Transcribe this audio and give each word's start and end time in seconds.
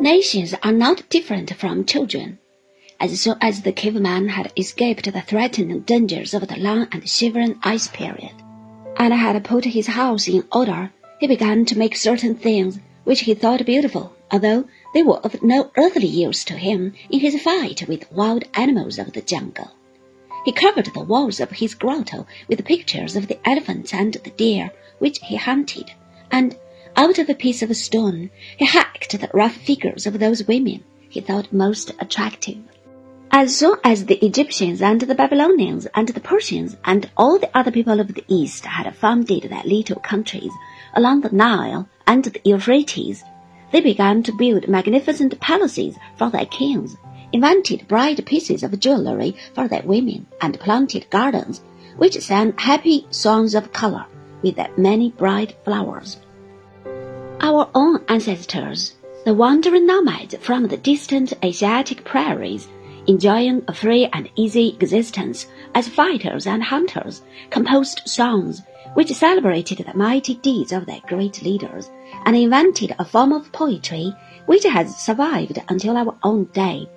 Nations 0.00 0.54
are 0.62 0.70
not 0.70 1.08
different 1.10 1.52
from 1.54 1.84
children. 1.84 2.38
As 3.00 3.20
soon 3.20 3.34
as 3.40 3.62
the 3.62 3.72
caveman 3.72 4.28
had 4.28 4.52
escaped 4.56 5.12
the 5.12 5.20
threatening 5.22 5.80
dangers 5.80 6.32
of 6.34 6.46
the 6.46 6.56
long 6.56 6.86
and 6.92 7.08
shivering 7.08 7.58
ice 7.64 7.88
period, 7.88 8.30
and 8.96 9.12
had 9.12 9.42
put 9.42 9.64
his 9.64 9.88
house 9.88 10.28
in 10.28 10.44
order, 10.52 10.92
he 11.18 11.26
began 11.26 11.64
to 11.64 11.76
make 11.76 11.96
certain 11.96 12.36
things 12.36 12.78
which 13.02 13.22
he 13.22 13.34
thought 13.34 13.66
beautiful, 13.66 14.12
although 14.30 14.66
they 14.94 15.02
were 15.02 15.18
of 15.18 15.42
no 15.42 15.72
earthly 15.76 16.06
use 16.06 16.44
to 16.44 16.54
him 16.54 16.94
in 17.10 17.18
his 17.18 17.42
fight 17.42 17.88
with 17.88 18.12
wild 18.12 18.44
animals 18.54 19.00
of 19.00 19.12
the 19.14 19.20
jungle. 19.20 19.72
He 20.44 20.52
covered 20.52 20.86
the 20.94 21.00
walls 21.00 21.40
of 21.40 21.50
his 21.50 21.74
grotto 21.74 22.24
with 22.46 22.64
pictures 22.64 23.16
of 23.16 23.26
the 23.26 23.40
elephants 23.44 23.92
and 23.92 24.14
the 24.14 24.30
deer 24.30 24.70
which 25.00 25.18
he 25.24 25.34
hunted, 25.34 25.90
and 26.30 26.56
out 26.98 27.20
of 27.20 27.28
a 27.28 27.34
piece 27.34 27.62
of 27.62 27.74
stone 27.76 28.28
he 28.56 28.66
hacked 28.66 29.12
the 29.12 29.30
rough 29.32 29.54
figures 29.54 30.04
of 30.04 30.18
those 30.18 30.48
women 30.48 30.82
he 31.08 31.20
thought 31.20 31.52
most 31.52 31.92
attractive. 32.00 32.58
As 33.30 33.56
soon 33.56 33.76
as 33.84 34.06
the 34.06 34.22
Egyptians 34.24 34.82
and 34.82 35.00
the 35.00 35.14
Babylonians 35.14 35.86
and 35.94 36.08
the 36.08 36.20
Persians 36.20 36.76
and 36.84 37.08
all 37.16 37.38
the 37.38 37.56
other 37.56 37.70
people 37.70 38.00
of 38.00 38.14
the 38.14 38.24
East 38.26 38.64
had 38.64 38.96
founded 38.96 39.44
their 39.44 39.62
little 39.64 40.00
countries 40.00 40.52
along 40.94 41.20
the 41.20 41.30
Nile 41.30 41.88
and 42.04 42.24
the 42.24 42.40
Euphrates, 42.42 43.22
they 43.70 43.80
began 43.80 44.24
to 44.24 44.32
build 44.32 44.66
magnificent 44.66 45.38
palaces 45.38 45.94
for 46.16 46.30
their 46.30 46.46
kings 46.46 46.96
invented 47.32 47.86
bright 47.86 48.24
pieces 48.24 48.64
of 48.64 48.80
jewelry 48.80 49.36
for 49.54 49.68
their 49.68 49.82
women, 49.82 50.26
and 50.40 50.58
planted 50.58 51.08
gardens 51.10 51.60
which 51.96 52.18
sang 52.20 52.54
happy 52.56 53.06
songs 53.10 53.54
of 53.54 53.72
color 53.72 54.04
with 54.42 54.56
their 54.56 54.70
many 54.76 55.10
bright 55.10 55.54
flowers. 55.64 56.16
Our 57.40 57.70
own 57.74 58.04
ancestors, 58.08 58.96
the 59.24 59.32
wandering 59.32 59.86
nomads 59.86 60.34
from 60.40 60.66
the 60.66 60.76
distant 60.76 61.32
Asiatic 61.44 62.04
prairies, 62.04 62.68
enjoying 63.06 63.62
a 63.68 63.72
free 63.72 64.06
and 64.12 64.28
easy 64.34 64.70
existence 64.80 65.46
as 65.74 65.88
fighters 65.88 66.48
and 66.48 66.62
hunters, 66.62 67.22
composed 67.50 68.02
songs 68.06 68.62
which 68.94 69.12
celebrated 69.12 69.78
the 69.78 69.96
mighty 69.96 70.34
deeds 70.34 70.72
of 70.72 70.86
their 70.86 71.00
great 71.06 71.40
leaders, 71.42 71.90
and 72.24 72.36
invented 72.36 72.94
a 72.98 73.04
form 73.04 73.32
of 73.32 73.52
poetry 73.52 74.12
which 74.46 74.64
has 74.64 74.96
survived 74.96 75.62
until 75.68 75.96
our 75.96 76.16
own 76.24 76.44
day. 76.46 76.88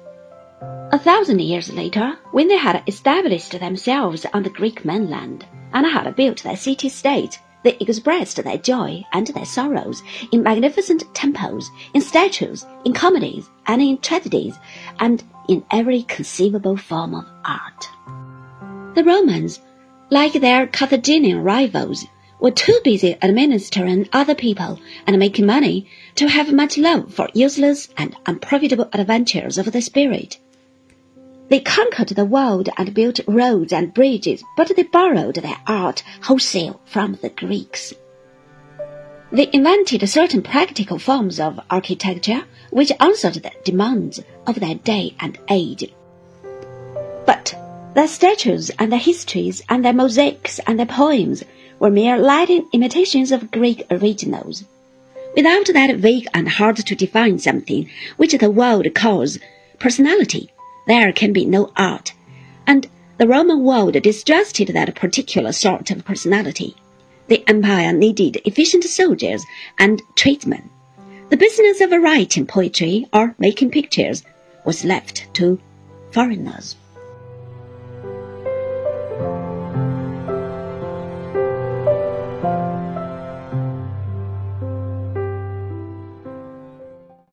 A 0.92 0.97
thousand 0.97 1.39
years 1.39 1.72
later, 1.72 2.17
when 2.31 2.47
they 2.47 2.58
had 2.58 2.84
established 2.88 3.52
themselves 3.59 4.25
on 4.34 4.42
the 4.42 4.50
Greek 4.50 4.84
mainland 4.84 5.45
and 5.73 5.86
had 5.86 6.16
built 6.16 6.42
their 6.44 6.58
city-states, 6.58 7.38
they 7.64 7.78
expressed 7.80 8.44
their 8.44 8.58
joy 8.58 9.04
and 9.14 9.28
their 9.28 9.45
sorrows 9.45 10.02
in 10.31 10.44
magnificent 10.44 11.04
temples, 11.14 11.70
in 11.94 12.02
statues, 12.02 12.66
in 12.86 12.94
comedies, 12.94 13.50
and 13.68 13.81
in 13.81 13.98
tragedies, 14.00 14.58
and 15.00 15.23
in 15.48 15.64
every 15.72 16.03
conceivable 16.03 16.78
form 16.78 17.14
of 17.14 17.26
art. 17.45 17.88
The 18.95 19.03
Romans, 19.03 19.59
like 20.09 20.34
their 20.34 20.68
Carthaginian 20.68 21.44
rivals, 21.44 22.06
were 22.40 22.52
too 22.52 22.80
busy 22.84 23.16
administering 23.22 24.09
other 24.12 24.34
people 24.36 24.80
and 25.06 25.20
making 25.20 25.46
money 25.46 25.88
to 26.16 26.28
have 26.28 26.52
much 26.52 26.78
love 26.78 27.14
for 27.14 27.30
useless 27.34 27.88
and 27.98 28.16
unprofitable 28.25 28.90
adventures 28.94 29.58
of 29.58 29.72
the 29.72 29.81
spirit. 29.81 30.40
They 31.52 31.59
conquered 31.59 32.07
the 32.07 32.23
world 32.23 32.69
and 32.77 32.94
built 32.94 33.19
roads 33.27 33.73
and 33.73 33.94
bridges, 33.94 34.41
but 34.55 34.73
they 34.73 34.83
borrowed 34.83 35.35
their 35.35 35.57
art 35.67 36.02
wholesale 36.21 36.80
from 36.85 37.19
the 37.21 37.27
Greeks. 37.27 37.94
They 39.33 39.49
invented 39.52 40.07
certain 40.07 40.44
practical 40.44 40.97
forms 40.97 41.41
of 41.41 41.59
architecture 41.69 42.45
which 42.69 42.94
answered 43.02 43.33
the 43.33 43.52
demands 43.66 44.22
of 44.47 44.61
their 44.61 44.75
day 44.75 45.13
and 45.19 45.38
age. 45.49 45.91
But 47.25 47.53
their 47.95 48.07
statues 48.07 48.69
and 48.79 48.90
their 48.90 49.00
histories 49.00 49.61
and 49.67 49.84
their 49.84 49.91
mosaics 49.91 50.61
and 50.66 50.79
their 50.79 50.85
poems 50.85 51.44
were 51.79 51.91
mere 51.91 52.17
Latin 52.17 52.66
imitations 52.72 53.29
of 53.34 53.51
Greek 53.51 53.84
originals. 53.91 54.63
Without 55.35 55.66
that 55.73 55.97
vague 55.97 56.28
and 56.34 56.47
hard 56.47 56.78
to 56.78 56.95
define 56.95 57.40
something 57.40 57.90
which 58.16 58.38
the 58.38 58.50
world 58.50 58.88
calls 58.95 59.38
personality, 59.79 60.50
there 60.88 61.12
can 61.14 61.34
be 61.34 61.46
no 61.46 61.72
art, 61.78 62.14
and 62.66 62.88
the 63.18 63.28
Roman 63.28 63.64
world 63.64 63.94
distrusted 64.02 64.69
that 64.69 64.96
particular 64.96 65.52
sort 65.52 65.92
of 65.92 66.03
personality. 66.03 66.75
The 67.28 67.47
empire 67.47 67.94
needed 67.94 68.42
efficient 68.46 68.84
soldiers 68.84 69.46
and 69.78 70.02
tradesmen. 70.16 70.70
The 71.30 71.38
business 71.38 71.80
of 71.81 71.91
writing 71.91 72.46
poetry 72.46 73.08
or 73.14 73.36
making 73.38 73.72
pictures 73.72 74.24
was 74.66 74.84
left 74.84 75.34
to 75.36 75.59
foreigners. 76.12 76.75